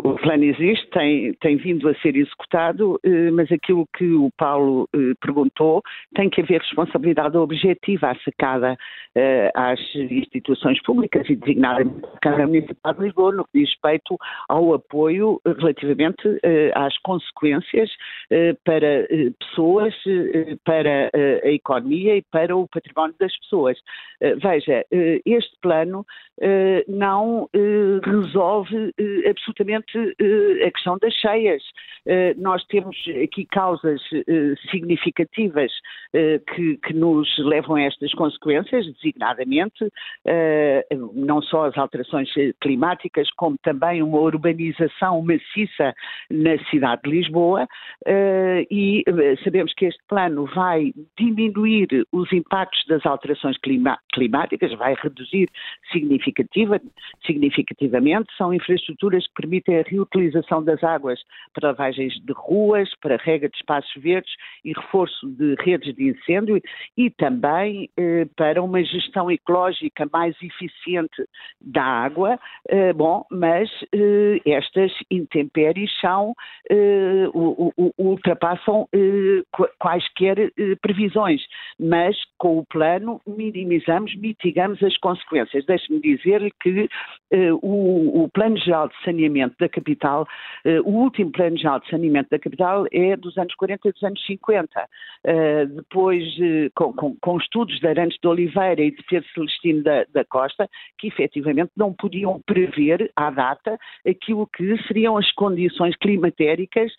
o, 0.10 0.14
plano 0.14 0.44
existe, 0.44 0.88
tem, 0.90 1.34
tem 1.34 1.56
vindo 1.56 1.88
a 1.88 1.94
ser 1.96 2.16
executado, 2.16 2.98
eh, 3.04 3.30
mas 3.30 3.50
aquilo 3.50 3.86
que 3.96 4.10
o 4.12 4.30
Paulo 4.36 4.88
eh, 4.94 5.12
perguntou 5.20 5.82
tem 6.14 6.30
que 6.30 6.40
haver 6.40 6.60
responsabilidade 6.60 7.36
objetiva 7.36 8.10
assacada 8.10 8.76
eh, 9.14 9.50
às 9.54 9.80
instituições 9.94 10.80
públicas 10.82 11.28
e 11.28 11.36
designadamente 11.36 12.06
à 12.14 12.18
Câmara 12.20 12.46
Municipal 12.46 12.94
de 12.94 13.02
Lisboa 13.02 13.32
no 13.32 13.44
que 13.44 13.60
diz 13.60 13.70
respeito 13.70 14.16
ao 14.48 14.74
apoio 14.74 15.40
relativamente 15.44 16.22
às 16.74 16.96
consequências 16.98 17.90
para 18.64 19.06
pessoas 19.38 19.94
para 20.64 21.10
a 21.44 21.50
economia 21.50 22.16
e 22.16 22.22
para 22.22 22.56
o 22.56 22.68
património 22.68 23.14
das 23.18 23.36
pessoas. 23.38 23.78
Veja, 24.20 24.84
este 25.24 25.56
plano 25.60 26.04
não 26.88 27.48
resolve 28.02 28.92
absolutamente 29.28 29.98
a 30.66 30.70
questão 30.70 30.98
das 30.98 31.14
cheias. 31.14 31.62
Nós 32.36 32.64
temos 32.66 32.96
aqui 33.22 33.46
causas 33.46 34.00
significativas 34.70 35.72
que, 36.54 36.76
que 36.78 36.92
nos 36.94 37.28
levam 37.38 37.76
a 37.76 37.82
estas 37.82 38.12
consequências, 38.14 38.86
designadamente, 38.94 39.88
não 41.14 41.40
só 41.42 41.66
as 41.66 41.78
alterações 41.78 42.28
climáticas, 42.60 43.30
como 43.36 43.56
também 43.62 44.02
uma 44.02 44.18
urbanização 44.18 45.22
maciça 45.22 45.94
na 46.30 46.58
cidade 46.70 47.02
de 47.04 47.10
Lisboa, 47.10 47.66
e 48.70 49.04
sabemos 49.42 49.72
que 49.74 49.86
este 49.86 50.02
plano 50.08 50.46
vai 50.54 50.92
diminuir 51.18 52.06
os 52.12 52.32
impactos 52.32 52.84
das 52.86 53.04
alterações 53.06 53.56
climáticas, 54.12 54.72
vai 54.74 54.94
reduzir 55.00 55.48
significativa, 55.92 56.80
significativamente. 57.26 58.32
São 58.36 58.52
infraestruturas 58.52 59.26
que 59.26 59.34
permitem 59.34 59.78
a 59.78 59.82
reutilização 59.82 60.62
das 60.62 60.82
águas 60.82 61.20
para 61.52 61.68
lavagens 61.68 62.14
de 62.14 62.32
ruas, 62.32 62.90
para 63.00 63.16
rega 63.16 63.48
de 63.48 63.56
espaços 63.56 63.92
verdes 64.02 64.32
e 64.64 64.72
reforço 64.72 65.28
de 65.28 65.54
redes 65.60 65.94
de 65.94 66.08
incêndio 66.08 66.60
e 66.96 67.10
também 67.10 67.88
eh, 67.96 68.26
para 68.36 68.62
uma 68.62 68.82
gestão 68.82 69.30
ecológica 69.30 70.08
mais 70.12 70.36
eficiente 70.42 71.24
da 71.60 71.82
água. 71.82 72.38
Eh, 72.68 72.92
bom, 72.92 73.24
mas 73.30 73.70
eh, 73.92 74.40
estas 74.44 74.92
intempéries 75.10 75.90
são, 76.00 76.34
eh, 76.70 77.26
ultrapassam 77.98 78.88
eh, 78.92 79.42
quaisquer 79.84 80.38
eh, 80.38 80.50
previsões, 80.80 81.42
mas 81.78 82.16
com 82.38 82.58
o 82.58 82.64
plano 82.64 83.20
minimizamos, 83.26 84.16
mitigamos 84.16 84.82
as 84.82 84.96
consequências. 84.96 85.66
Deixe-me 85.66 86.00
dizer-lhe 86.00 86.50
que 86.62 86.88
o, 87.60 88.22
o, 88.22 88.28
Plano 88.28 88.56
Geral 88.56 88.88
de 88.88 88.94
Saneamento 89.04 89.56
da 89.58 89.68
Capital, 89.68 90.26
o 90.84 90.90
último 90.90 91.32
Plano 91.32 91.56
Geral 91.56 91.80
de 91.80 91.88
Saneamento 91.90 92.30
da 92.30 92.38
Capital 92.38 92.86
é 92.92 93.16
dos 93.16 93.36
anos 93.36 93.54
40 93.54 93.88
e 93.88 93.92
dos 93.92 94.02
anos 94.02 94.24
50. 94.26 94.88
depois, 95.74 96.24
com, 96.74 96.92
com, 96.92 97.16
com, 97.16 97.38
estudos 97.38 97.78
de 97.80 97.86
Arantes 97.86 98.18
de 98.20 98.28
Oliveira 98.28 98.82
e 98.82 98.90
de 98.90 99.02
Pedro 99.04 99.28
Celestino 99.34 99.82
da, 99.82 100.04
da 100.12 100.24
Costa, 100.24 100.68
que 100.98 101.08
efetivamente 101.08 101.72
não 101.76 101.92
podiam 101.92 102.40
prever 102.46 103.10
à 103.16 103.30
data 103.30 103.78
aquilo 104.06 104.46
que 104.46 104.76
seriam 104.86 105.16
as 105.16 105.30
condições 105.32 105.96
climatéricas 105.96 106.92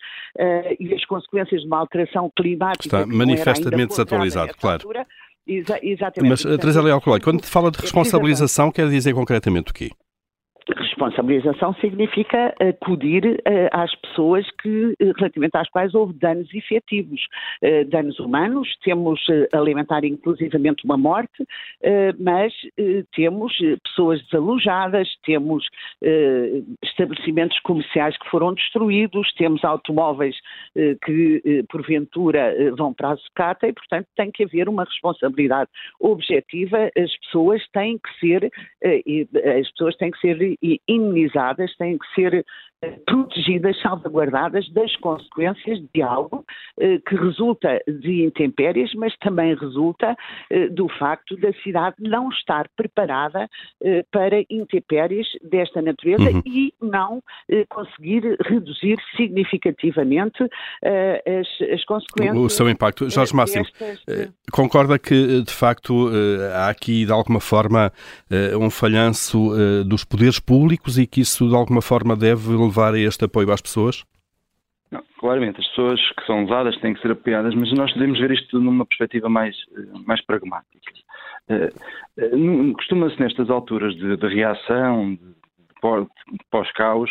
e 0.78 0.92
as 0.92 1.04
consequências 1.04 1.62
de 1.62 1.66
uma 1.66 1.78
alteração 1.78 2.30
climática. 2.36 2.75
Está 2.80 3.06
manifestamente 3.06 3.88
desatualizado, 3.88 4.54
claro. 4.60 4.82
Altura. 4.82 5.06
Exa 5.46 5.78
exatamente. 5.80 6.30
Mas, 6.30 6.42
Teresa 6.58 6.82
Leal 6.82 7.00
Coelho, 7.00 7.22
quando 7.22 7.44
fala 7.44 7.70
de 7.70 7.78
responsabilização, 7.78 8.72
quer 8.72 8.88
dizer 8.88 9.14
concretamente 9.14 9.70
o 9.70 9.74
quê? 9.74 9.90
Responsabilização 10.74 11.74
significa 11.74 12.52
acudir 12.58 13.24
uh, 13.24 13.68
às 13.70 13.94
pessoas 13.94 14.44
que, 14.60 14.86
uh, 15.00 15.12
relativamente 15.16 15.56
às 15.56 15.68
quais 15.68 15.94
houve 15.94 16.12
danos 16.14 16.52
efetivos, 16.52 17.20
danos 17.88 18.18
humanos, 18.18 18.68
temos 18.82 19.20
a 19.52 19.58
lamentar 19.58 20.04
inclusivamente 20.04 20.84
uma 20.84 20.96
morte, 20.96 21.46
mas 22.18 22.52
temos 23.14 23.52
pessoas 23.84 24.22
desalojadas, 24.24 25.08
temos 25.24 25.66
estabelecimentos 26.82 27.58
comerciais 27.60 28.16
que 28.18 28.28
foram 28.30 28.54
destruídos, 28.54 29.32
temos 29.34 29.64
automóveis 29.64 30.36
que 31.04 31.64
porventura 31.70 32.54
vão 32.76 32.92
para 32.92 33.12
a 33.12 33.16
sucata 33.16 33.66
e, 33.66 33.72
portanto, 33.72 34.06
tem 34.16 34.30
que 34.30 34.44
haver 34.44 34.68
uma 34.68 34.84
responsabilidade 34.84 35.70
objetiva, 36.00 36.90
as 36.96 37.16
pessoas 37.18 37.66
têm 37.72 37.98
que 37.98 38.20
ser, 38.20 38.50
as 39.58 39.70
pessoas 39.70 39.96
têm 39.96 40.10
que 40.10 40.20
ser 40.20 40.55
imunizadas, 40.88 41.76
têm 41.76 41.98
que 41.98 42.06
ser 42.14 42.44
protegidas, 43.06 43.80
salvaguardadas 43.80 44.68
das 44.70 44.94
consequências 44.96 45.80
de 45.94 46.02
algo 46.02 46.44
eh, 46.78 46.98
que 47.06 47.16
resulta 47.16 47.80
de 47.86 48.24
intempéries, 48.24 48.92
mas 48.94 49.16
também 49.18 49.54
resulta 49.54 50.14
eh, 50.50 50.68
do 50.68 50.88
facto 50.98 51.36
da 51.36 51.52
cidade 51.62 51.96
não 51.98 52.28
estar 52.28 52.68
preparada 52.76 53.48
eh, 53.82 54.04
para 54.12 54.44
intempéries 54.50 55.26
desta 55.42 55.80
natureza 55.80 56.30
uhum. 56.30 56.42
e 56.44 56.72
não 56.82 57.22
conseguir 57.68 58.36
reduzir 58.40 58.98
significativamente 59.16 60.42
as, 60.42 61.70
as, 61.72 61.84
consequências. 61.84 62.36
O 62.36 62.48
seu 62.48 62.68
impacto. 62.68 63.08
Jorge 63.08 63.34
Máximo, 63.34 63.64
destas... 63.64 64.32
concorda 64.52 64.98
que 64.98 65.42
de 65.42 65.52
facto 65.52 66.10
há 66.54 66.68
aqui 66.68 67.04
de 67.04 67.12
alguma 67.12 67.40
forma 67.40 67.92
um 68.60 68.70
falhanço 68.70 69.50
dos 69.84 70.04
poderes 70.04 70.38
públicos 70.38 70.98
e 70.98 71.06
que 71.06 71.20
isso 71.20 71.48
de 71.48 71.54
alguma 71.54 71.80
forma 71.80 72.16
deve 72.16 72.50
levar 72.50 72.75
a 72.80 72.98
este 72.98 73.24
apoio 73.24 73.52
às 73.52 73.60
pessoas? 73.60 74.04
Não, 74.90 75.02
claramente, 75.18 75.60
as 75.60 75.66
pessoas 75.68 76.00
que 76.12 76.26
são 76.26 76.42
lesadas 76.42 76.78
têm 76.80 76.94
que 76.94 77.02
ser 77.02 77.10
apoiadas, 77.10 77.54
mas 77.54 77.72
nós 77.72 77.92
devemos 77.94 78.18
ver 78.18 78.30
isto 78.30 78.60
numa 78.60 78.86
perspectiva 78.86 79.28
mais, 79.28 79.56
mais 80.06 80.24
pragmática. 80.24 80.92
Uh, 81.48 82.70
uh, 82.70 82.72
Costuma-se 82.74 83.20
nestas 83.20 83.50
alturas 83.50 83.94
de, 83.96 84.16
de 84.16 84.26
reação, 84.28 85.14
de, 85.14 85.36
pós-caos, 86.50 87.10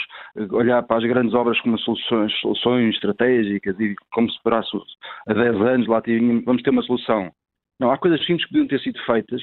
olhar 0.51 0.81
para 0.83 0.97
as 0.97 1.03
grandes 1.03 1.33
obras 1.33 1.59
como 1.61 1.77
soluções, 1.79 2.33
soluções 2.39 2.95
estratégicas 2.95 3.79
e 3.79 3.95
como 4.11 4.29
se 4.29 4.41
parasse 4.43 4.69
há 5.27 5.33
10 5.33 5.55
anos 5.61 5.87
lá 5.87 6.01
vamos 6.45 6.61
ter 6.61 6.69
uma 6.71 6.81
solução. 6.81 7.31
Não, 7.79 7.91
há 7.91 7.97
coisas 7.97 8.19
simples 8.25 8.45
que 8.45 8.53
podiam 8.53 8.67
ter 8.67 8.79
sido 8.81 8.99
feitas 9.05 9.41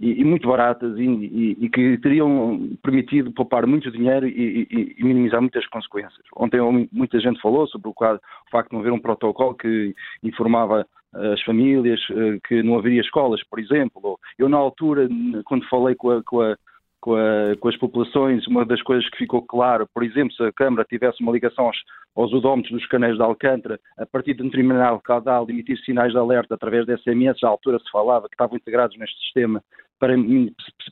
e, 0.00 0.20
e 0.20 0.24
muito 0.24 0.48
baratas 0.48 0.96
e, 0.96 1.02
e, 1.02 1.56
e, 1.60 1.68
que 1.68 1.98
teriam 1.98 2.70
permitido 2.82 3.32
poupar 3.32 3.66
muito 3.66 3.90
dinheiro 3.90 4.26
e, 4.26 4.96
minimizar 5.00 5.40
muitas 5.40 5.66
consequências. 5.66 6.24
Ontem 6.36 6.60
muita 6.92 7.18
gente 7.20 7.40
falou 7.40 7.66
sobre 7.66 7.88
o, 7.88 7.94
quadro, 7.94 8.20
o 8.46 8.50
facto 8.50 8.70
de 8.70 8.74
não 8.74 8.80
haver 8.80 8.92
um 8.92 9.00
protocolo 9.00 9.54
que 9.54 9.94
informava 10.22 10.86
as 11.12 11.42
famílias 11.42 12.00
eh, 12.10 12.38
que 12.46 12.62
não 12.62 12.78
haveria 12.78 13.00
escolas, 13.00 13.42
por 13.48 13.58
exemplo. 13.58 14.18
Eu, 14.38 14.48
na 14.48 14.58
altura, 14.58 15.08
quando 15.46 15.68
falei 15.68 15.94
com 15.94 16.10
a, 16.10 16.22
com 16.22 16.42
a 16.42 16.56
com, 17.00 17.14
a, 17.14 17.56
com, 17.60 17.68
as 17.68 17.76
populações, 17.76 18.46
uma 18.48 18.64
das 18.64 18.82
coisas 18.82 19.08
que 19.10 19.18
ficou 19.18 19.40
claro, 19.42 19.88
por 19.94 20.02
exemplo, 20.02 20.32
se 20.32 20.42
a 20.42 20.52
Câmara 20.52 20.84
tivesse 20.84 21.22
uma 21.22 21.32
ligação 21.32 21.66
aos, 21.66 21.76
aos 22.16 22.32
odómetros 22.32 22.72
dos 22.72 22.86
canais 22.88 23.16
de 23.16 23.22
Alcântara, 23.22 23.78
a 23.96 24.04
partir 24.04 24.34
de 24.34 24.42
um 24.42 24.46
determinado 24.46 25.00
caudal, 25.00 25.48
emitir 25.48 25.78
sinais 25.84 26.12
de 26.12 26.18
alerta 26.18 26.56
através 26.56 26.86
de 26.86 26.96
SMS, 26.98 27.42
à 27.44 27.48
altura 27.48 27.78
se 27.78 27.90
falava 27.90 28.28
que 28.28 28.34
estavam 28.34 28.56
integrados 28.56 28.98
neste 28.98 29.16
sistema 29.20 29.62
para 29.98 30.14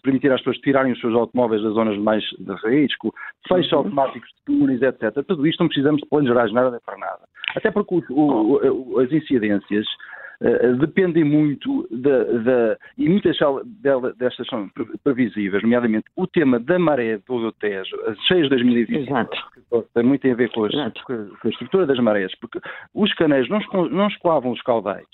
permitir 0.02 0.32
às 0.32 0.40
pessoas 0.40 0.58
tirarem 0.58 0.92
os 0.92 1.00
seus 1.00 1.14
automóveis 1.14 1.62
das 1.62 1.75
zonas 1.75 1.98
mais 1.98 2.22
de 2.38 2.54
risco, 2.68 3.14
fechos 3.48 3.72
uhum. 3.72 3.78
automáticos 3.78 4.28
de 4.28 4.44
túneis, 4.44 4.82
etc. 4.82 5.25
Tudo 5.26 5.46
isto 5.46 5.60
não 5.60 5.68
precisamos 5.68 6.00
de 6.00 6.08
planos 6.08 6.28
gerais, 6.28 6.52
nada 6.52 6.80
para 6.84 6.98
nada. 6.98 7.20
Até 7.54 7.70
porque 7.70 7.94
o, 7.94 8.02
o, 8.10 9.00
as 9.00 9.10
incidências 9.12 9.86
uh, 10.40 10.76
dependem 10.76 11.25
muito 11.25 11.86
da, 11.90 12.25
da, 12.25 12.78
e 12.98 13.08
muitas 13.08 13.36
destas 14.16 14.46
são 14.48 14.68
previsíveis, 15.04 15.62
nomeadamente 15.62 16.06
o 16.16 16.26
tema 16.26 16.58
da 16.58 16.78
maré 16.78 17.18
do 17.18 17.52
Tejo, 17.52 17.96
as 18.06 18.18
cheias 18.26 18.44
de 18.44 18.50
2020, 18.50 19.08
Exato. 19.08 19.36
tem 19.94 20.04
muito 20.04 20.28
a 20.28 20.34
ver 20.34 20.50
com, 20.50 20.64
as, 20.64 20.72
com, 21.02 21.28
a 21.44 21.48
estrutura 21.48 21.86
das 21.86 21.98
marés, 21.98 22.34
porque 22.40 22.60
os 22.94 23.12
canéis 23.14 23.48
não, 23.48 23.60
não 23.88 24.08
escoavam 24.08 24.52
os 24.52 24.62
caudais. 24.62 25.06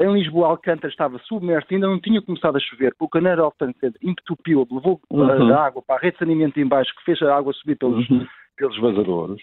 Em 0.00 0.12
Lisboa, 0.12 0.48
Alcântara 0.48 0.90
estava 0.90 1.18
submerso, 1.18 1.66
ainda 1.70 1.86
não 1.86 2.00
tinha 2.00 2.22
começado 2.22 2.56
a 2.56 2.60
chover, 2.60 2.94
porque 2.98 3.18
o 3.18 3.20
de 3.20 3.40
Alcântara 3.40 3.92
entupiu, 4.02 4.66
levou 4.70 5.00
uhum. 5.10 5.54
a 5.54 5.66
água 5.66 5.82
para 5.82 5.96
a 5.96 5.98
rede 5.98 6.14
de 6.14 6.18
saneamento 6.20 6.58
em 6.58 6.66
baixo, 6.66 6.94
que 6.96 7.04
fez 7.04 7.20
a 7.22 7.36
água 7.36 7.52
subir 7.52 7.76
pelos, 7.76 8.08
uhum 8.08 8.26
pelos 8.56 8.78
vazadores. 8.80 9.40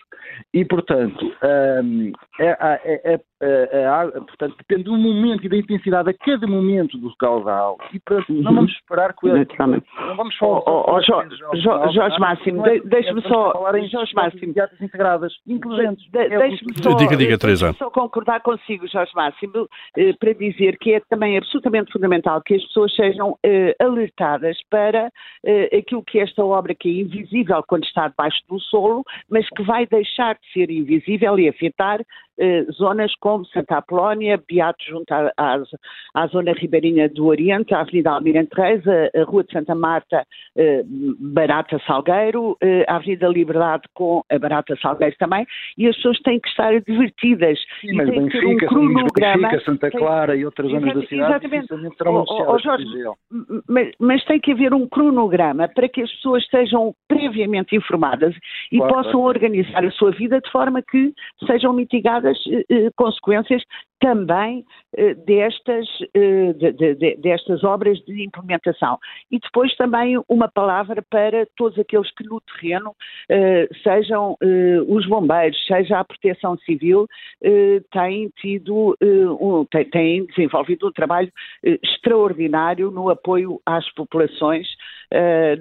E, 0.54 0.64
portanto, 0.66 1.26
um, 1.84 2.12
é, 2.40 2.58
é, 2.84 3.12
é, 3.14 3.20
é, 3.42 4.12
portanto, 4.12 4.56
depende 4.58 4.84
do 4.84 4.98
momento 4.98 5.46
e 5.46 5.50
da 5.50 5.58
intensidade 5.58 6.10
a 6.10 6.14
cada 6.14 6.48
momento 6.48 6.98
do 6.98 7.16
caudal. 7.18 7.78
E 7.94 8.00
para, 8.00 8.24
não 8.30 8.56
vamos 8.56 8.72
esperar 8.72 9.14
que 9.14 9.28
não 9.28 10.16
vamos 10.16 10.36
falar 10.38 10.62
oh, 10.68 10.86
oh, 10.88 11.02
Jorge, 11.02 11.36
Jorge 11.94 12.20
Máximo, 12.20 12.64
deixe-me 12.86 13.22
só 13.24 13.52
falar 13.52 13.76
em 13.80 13.88
Jorge 13.88 14.14
Máximo. 14.14 14.54
integradas, 14.80 15.34
inteligentes. 15.48 16.06
De, 16.12 16.30
deixe-me 16.30 16.84
só, 16.84 16.94
diga, 16.96 17.18
diga, 17.18 17.38
Teresa. 17.38 17.74
só 17.74 17.90
concordar 17.90 18.42
consigo, 18.42 18.88
Jorge 18.88 19.12
Máximo, 19.16 19.68
eh, 19.98 20.14
para 20.20 20.34
dizer 20.34 20.78
que 20.78 20.94
é 20.94 21.00
também 21.10 21.38
absolutamente 21.38 21.92
fundamental 21.92 22.42
que 22.42 22.56
as 22.56 22.64
pessoas 22.66 22.96
sejam 22.96 23.38
eh, 23.44 23.76
alertadas 23.80 24.58
para 24.70 25.12
eh, 25.46 25.78
aquilo 25.78 26.04
que 26.04 26.20
esta 26.20 26.44
obra 26.44 26.76
que 26.76 26.90
é 26.90 27.02
invisível 27.02 27.64
quando 27.68 27.84
está 27.84 28.08
debaixo 28.08 28.40
do 28.48 28.60
solo 28.60 29.01
mas 29.30 29.48
que 29.50 29.64
vai 29.64 29.86
deixar 29.86 30.36
de 30.36 30.52
ser 30.54 30.70
invisível 30.72 31.40
e 31.40 31.50
afetar 31.50 32.00
eh, 32.40 32.66
zonas 32.72 33.14
como 33.20 33.46
Santa 33.46 33.78
Apolónia, 33.78 34.42
Beato 34.50 34.84
junto 34.88 35.12
à, 35.14 35.32
à, 35.38 35.58
à, 36.14 36.28
zona 36.28 36.54
ribeirinha 36.54 37.10
do 37.10 37.28
Oriente, 37.28 37.74
a 37.74 37.82
Avenida 37.82 38.12
Almirante 38.12 38.56
Reis, 38.56 38.82
a, 38.88 39.20
a 39.20 39.24
Rua 39.24 39.44
de 39.44 39.52
Santa 39.52 39.76
Marta, 39.76 40.26
eh, 40.56 40.84
Barata 41.20 41.80
Salgueiro, 41.86 42.58
eh, 42.62 42.86
a 42.88 42.96
Avenida 42.96 43.28
Liberdade 43.28 43.84
com 43.94 44.24
a 44.32 44.40
Barata 44.40 44.76
Salgueiro 44.82 45.16
também, 45.18 45.46
e 45.78 45.88
as 45.88 45.96
pessoas 45.96 46.20
têm 46.20 46.40
que 46.40 46.50
estar 46.50 46.80
divertidas. 46.82 47.60
Sim, 47.82 47.94
mas 47.94 48.10
Benfica, 48.10 48.48
um 48.48 48.58
cronograma, 48.58 49.50
Benfica, 49.50 49.66
Santa 49.66 49.92
Clara 49.92 50.34
tem, 50.34 50.42
e 50.42 50.46
outras 50.46 50.72
zonas 50.72 50.94
da 50.94 51.08
cidade 51.08 51.46
exatamente, 51.46 51.96
oh, 52.06 52.54
oh, 52.54 52.60
Jorge, 52.60 52.86
mas, 53.68 53.92
mas, 54.00 54.24
tem 54.26 54.40
que 54.40 54.52
haver 54.52 54.74
um 54.74 54.88
cronograma 54.88 55.68
para 55.68 55.90
que 55.90 56.02
as 56.02 56.12
pessoas 56.12 56.44
estejam 56.44 56.94
previamente 57.08 57.76
informadas 57.76 58.36
e 58.72 58.78
claro, 58.78 58.94
possam 58.94 59.12
claro. 59.12 59.28
organizar 59.28 59.84
a 59.84 59.92
sua 59.92 60.12
vida 60.12 60.40
de 60.40 60.50
forma 60.52 60.82
que 60.82 61.14
sejam 61.46 61.74
mitigadas 61.74 62.21
eh, 62.30 62.66
eh 62.70 62.90
consequências 62.96 63.64
também 64.02 64.66
eh, 64.98 65.14
destas, 65.14 65.88
eh, 66.14 66.54
de, 66.54 66.96
de, 66.96 67.16
destas 67.18 67.64
obras 67.64 67.98
de 68.00 68.26
implementação. 68.26 68.98
E 69.32 69.40
depois 69.40 69.74
também 69.78 70.22
uma 70.28 70.50
palavra 70.50 71.02
para 71.08 71.46
todos 71.56 71.78
aqueles 71.80 72.12
que 72.16 72.26
no 72.26 72.42
terreno, 72.42 72.94
eh, 73.30 73.70
sejam 73.84 74.36
os 74.88 75.06
bombeiros, 75.06 75.58
seja 75.68 76.00
a 76.00 76.04
proteção 76.04 76.58
civil, 76.60 77.08
têm 77.92 78.30
tido, 78.42 78.98
um, 79.02 79.66
têm 79.92 80.26
desenvolvido 80.26 80.88
um 80.88 80.92
trabalho 80.92 81.32
extraordinário 81.64 82.90
no 82.90 83.10
apoio 83.10 83.62
às 83.66 83.88
populações, 83.94 84.68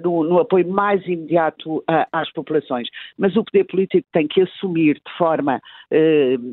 no, 0.03 0.23
no 0.23 0.39
apoio 0.39 0.67
mais 0.67 1.05
imediato 1.05 1.83
às 2.11 2.31
populações. 2.31 2.87
Mas 3.17 3.35
o 3.35 3.43
poder 3.43 3.65
político 3.65 4.07
tem 4.11 4.27
que 4.27 4.41
assumir 4.41 4.95
de 4.95 5.17
forma 5.17 5.61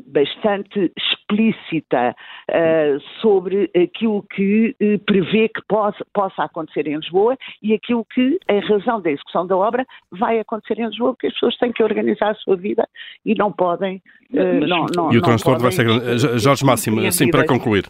bastante 0.07 0.91
explícita 1.29 2.15
uh, 2.49 2.99
sobre 3.21 3.69
aquilo 3.75 4.23
que 4.23 4.75
uh, 4.81 4.99
prevê 5.05 5.49
que 5.49 5.61
possa, 5.67 6.05
possa 6.13 6.43
acontecer 6.43 6.87
em 6.87 6.95
Lisboa 6.95 7.37
e 7.61 7.73
aquilo 7.73 8.05
que, 8.05 8.39
em 8.49 8.59
razão 8.59 9.01
da 9.01 9.11
execução 9.11 9.45
da 9.45 9.55
obra, 9.55 9.85
vai 10.11 10.39
acontecer 10.39 10.79
em 10.79 10.87
Lisboa, 10.87 11.13
porque 11.13 11.27
as 11.27 11.33
pessoas 11.33 11.57
têm 11.57 11.71
que 11.71 11.83
organizar 11.83 12.31
a 12.31 12.35
sua 12.35 12.55
vida 12.55 12.87
e 13.25 13.35
não 13.35 13.51
podem. 13.51 14.01
Uh, 14.33 14.67
não, 14.67 14.85
não, 14.95 15.13
e 15.13 15.17
o 15.17 15.21
transtorno 15.21 15.59
vai 15.59 15.71
ser 15.71 15.83
grande. 15.83 16.39
Jorge 16.39 16.65
Máximo, 16.65 17.01
assim 17.01 17.29
para 17.29 17.45
concluir. 17.45 17.85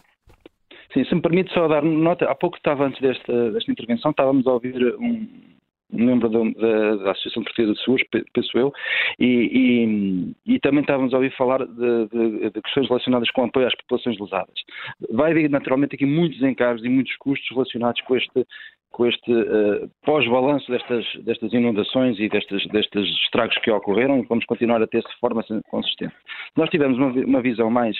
Sim, 0.92 1.04
se 1.04 1.14
me 1.14 1.22
permite 1.22 1.52
só 1.54 1.68
dar 1.68 1.82
nota, 1.82 2.24
há 2.24 2.34
pouco 2.34 2.56
estava 2.56 2.84
antes 2.84 3.00
desta, 3.00 3.52
desta 3.52 3.70
intervenção, 3.70 4.10
estávamos 4.10 4.44
a 4.44 4.52
ouvir 4.52 4.74
um, 4.98 5.28
membro 5.92 6.28
da, 6.28 6.38
da, 6.38 6.96
da, 6.96 7.10
Associação 7.12 7.42
Portuguesa 7.42 7.74
de 7.74 7.80
Seguros, 7.80 8.06
penso 8.32 8.58
eu, 8.58 8.72
e, 9.18 10.34
e, 10.46 10.54
e, 10.54 10.60
também 10.60 10.80
estávamos 10.80 11.12
a 11.12 11.16
ouvir 11.16 11.34
falar 11.36 11.64
de, 11.66 12.08
de, 12.08 12.50
de, 12.50 12.62
questões 12.62 12.88
relacionadas 12.88 13.30
com 13.30 13.44
apoio 13.44 13.66
às 13.66 13.74
populações 13.74 14.18
lesadas. 14.18 14.54
Vai 15.10 15.32
haver 15.32 15.50
naturalmente 15.50 15.94
aqui 15.94 16.06
muitos 16.06 16.42
encargos 16.42 16.84
e 16.84 16.88
muitos 16.88 17.16
custos 17.16 17.48
relacionados 17.50 18.00
com 18.02 18.16
este, 18.16 18.46
com 18.90 19.06
este 19.06 19.32
uh, 19.32 19.90
pós-balanço 20.04 20.70
destas, 20.70 21.04
destas 21.24 21.52
inundações 21.52 22.18
e 22.18 22.28
destes, 22.28 22.64
estragos 23.24 23.56
que 23.58 23.70
ocorreram 23.70 24.24
vamos 24.28 24.44
continuar 24.44 24.82
a 24.82 24.86
ter 24.86 25.02
de 25.02 25.18
forma 25.20 25.44
consistente. 25.68 26.14
Nós 26.56 26.68
tivemos 26.70 26.98
uma, 26.98 27.12
uma 27.12 27.42
visão 27.42 27.70
mais 27.70 27.96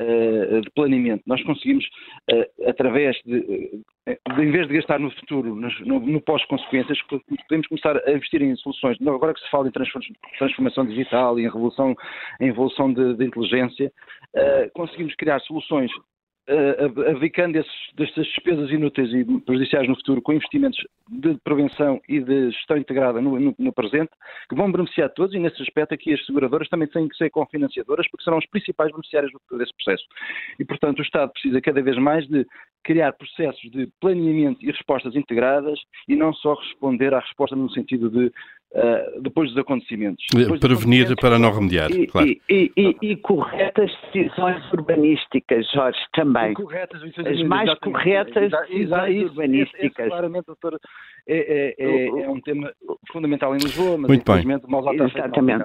uh, 0.00 0.60
de 0.60 0.70
planeamento. 0.74 1.22
Nós 1.26 1.42
conseguimos, 1.42 1.84
uh, 2.30 2.68
através 2.68 3.16
de, 3.24 3.40
de, 3.40 4.42
em 4.42 4.50
vez 4.50 4.68
de 4.68 4.74
gastar 4.74 5.00
no 5.00 5.10
futuro, 5.10 5.54
no, 5.54 6.00
no 6.00 6.20
pós-consequências, 6.20 6.98
podemos 7.02 7.66
começar 7.68 7.96
a 8.06 8.12
investir 8.12 8.42
em 8.42 8.54
soluções. 8.56 8.98
Agora 9.00 9.34
que 9.34 9.40
se 9.40 9.50
fala 9.50 9.68
em 9.68 9.72
transformação 10.38 10.86
digital 10.86 11.38
e 11.38 11.42
em 11.42 11.46
revolução, 11.46 11.94
em 12.40 12.48
evolução 12.48 12.92
de, 12.92 13.14
de 13.14 13.24
inteligência, 13.24 13.90
conseguimos 14.74 15.14
criar 15.16 15.40
soluções 15.40 15.90
abdicando 17.08 17.60
destas 17.94 18.26
despesas 18.26 18.70
inúteis 18.70 19.12
e 19.12 19.24
prejudiciais 19.40 19.88
no 19.88 19.96
futuro 19.96 20.22
com 20.22 20.32
investimentos 20.32 20.78
de 21.08 21.36
prevenção 21.42 22.00
e 22.08 22.20
de 22.20 22.50
gestão 22.52 22.76
integrada 22.76 23.20
no, 23.20 23.38
no, 23.38 23.54
no, 23.58 23.72
presente, 23.72 24.10
que 24.48 24.54
vão 24.54 24.70
beneficiar 24.70 25.10
todos 25.10 25.34
e 25.34 25.38
nesse 25.38 25.60
aspecto 25.62 25.94
aqui 25.94 26.14
as 26.14 26.24
seguradoras 26.24 26.68
também 26.68 26.88
têm 26.88 27.08
que 27.08 27.16
ser 27.16 27.30
confinanciadoras 27.30 28.08
porque 28.10 28.24
serão 28.24 28.38
os 28.38 28.46
principais 28.46 28.92
beneficiários 28.92 29.32
desse 29.52 29.72
processo. 29.74 30.04
E, 30.58 30.64
portanto, 30.64 31.00
o 31.00 31.02
Estado 31.02 31.32
precisa 31.32 31.60
cada 31.60 31.82
vez 31.82 31.96
mais 31.98 32.26
de 32.28 32.46
criar 32.84 33.12
processos 33.14 33.68
de 33.72 33.88
planeamento 34.00 34.64
e 34.64 34.70
respostas 34.70 35.16
integradas 35.16 35.78
e 36.06 36.14
não 36.14 36.32
só 36.32 36.54
responder 36.54 37.12
à 37.12 37.18
resposta 37.18 37.56
no 37.56 37.68
sentido 37.70 38.08
de 38.08 38.32
uh, 38.72 39.20
depois 39.22 39.50
dos 39.50 39.58
acontecimentos. 39.58 40.24
Depois 40.32 40.60
Prevenir 40.60 41.06
acontecimentos, 41.06 41.14
para 41.16 41.38
não 41.38 41.52
remediar, 41.52 41.90
e, 41.90 42.06
claro. 42.06 42.28
E, 42.28 42.40
e, 42.48 42.96
e, 43.02 43.16
corretas 43.16 43.90
decisões 44.12 44.72
urbanísticas, 44.72 45.70
Jorge, 45.72 45.98
também. 46.12 46.54
Corretas, 46.54 47.02
As 47.02 47.42
mais 47.42 47.78
corretas 47.78 48.50
decisões 48.68 49.22
urbanísticas. 49.22 49.80
Esse, 49.80 49.86
esse, 49.86 50.08
claramente, 50.08 50.46
doutor, 50.46 50.78
é, 51.28 51.74
é, 51.78 51.84
é, 51.84 52.06
é, 52.06 52.30
um 52.30 52.40
tema 52.40 52.72
fundamental 53.12 53.52
em 53.56 53.58
Lisboa, 53.58 53.98
mas 53.98 54.08
Muito 54.08 54.22
infelizmente 54.22 54.62
bem. 54.62 54.70
mal 54.70 54.94
Exatamente. 54.94 55.64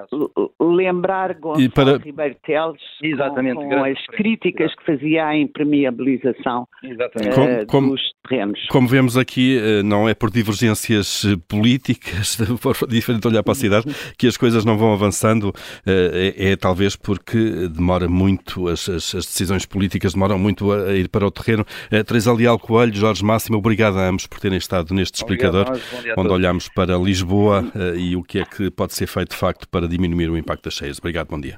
Lembrar 0.58 1.34
Gonçalo 1.34 1.70
para... 1.70 1.96
Ribeiro 1.98 2.36
Teles 2.44 2.80
Exatamente. 3.00 3.54
com, 3.54 3.68
com 3.68 3.84
as 3.84 4.06
críticas 4.06 4.74
que 4.74 4.84
fazia 4.84 5.26
à 5.26 5.36
impermeabilização 5.36 6.62
uh, 6.62 7.66
como, 7.68 7.90
dos 7.90 8.00
terrenos. 8.28 8.58
Como 8.70 8.88
vemos 8.88 9.16
aqui, 9.16 9.56
eh, 9.56 9.82
não 9.84 10.08
é 10.08 10.14
por 10.14 10.30
divergências 10.30 11.24
eh, 11.24 11.36
políticas, 11.48 12.36
por 12.60 12.88
diferente 12.88 13.28
olhar 13.28 13.42
para 13.44 13.52
a 13.52 13.56
cidade, 13.56 13.86
que 14.18 14.26
as 14.26 14.36
coisas 14.36 14.64
não 14.64 14.76
vão 14.76 14.92
avançando, 14.92 15.52
é, 15.86 16.52
é 16.52 16.56
talvez 16.56 16.96
porque 16.96 17.68
demora 17.68 18.08
muito, 18.08 18.68
as, 18.68 18.88
as, 18.88 19.14
as, 19.14 19.26
decisões 19.26 19.64
políticas 19.64 20.14
demoram 20.14 20.38
muito 20.38 20.72
a, 20.72 20.92
ir 20.94 21.08
para 21.08 21.26
o 21.26 21.30
terreno. 21.30 21.64
Teresa 22.06 22.32
Leal 22.32 22.58
Coelho, 22.58 22.94
Jorge 22.94 23.24
Máximo, 23.24 23.58
obrigado 23.58 23.98
a 23.98 24.08
ambos 24.08 24.26
por 24.26 24.40
terem 24.40 24.58
estado 24.58 24.92
neste 24.94 25.16
explicador 25.16 25.51
Observador, 25.60 25.68
nós, 25.68 26.18
onde 26.18 26.32
olhamos 26.32 26.68
para 26.68 26.96
Lisboa 26.96 27.64
eh, 27.74 27.98
e 27.98 28.16
o 28.16 28.22
que 28.22 28.40
é 28.40 28.44
que 28.44 28.70
pode 28.70 28.94
ser 28.94 29.06
feito 29.06 29.30
de 29.30 29.36
facto 29.36 29.68
para 29.68 29.86
diminuir 29.86 30.30
o 30.30 30.36
impacto 30.36 30.64
das 30.64 30.74
cheias. 30.74 30.98
Obrigado, 30.98 31.28
bom 31.28 31.40
dia. 31.40 31.56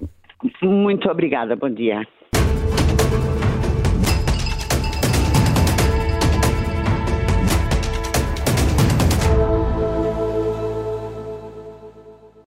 Muito 0.63 1.09
obrigada, 1.09 1.57
bom 1.57 1.71
dia. 1.71 2.03